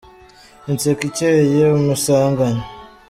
Inseko 0.69 1.01
ikeye 1.09 1.63
umusanganya 1.79 2.65